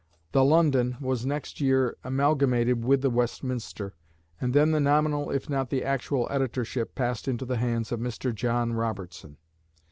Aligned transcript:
"The 0.31 0.43
London" 0.43 0.97
was 0.99 1.27
next 1.27 1.61
year 1.61 1.95
amalgamated 2.03 2.83
with 2.83 3.03
"The 3.03 3.11
Westminster," 3.11 3.93
and 4.39 4.51
then 4.51 4.71
the 4.71 4.79
nominal 4.79 5.29
if 5.29 5.47
not 5.47 5.69
the 5.69 5.83
actual 5.83 6.27
editorship 6.31 6.95
passed 6.95 7.27
into 7.27 7.45
the 7.45 7.57
hands 7.57 7.91
of 7.91 7.99
Mr. 7.99 8.33
John 8.33 8.73
Robertson. 8.73 9.37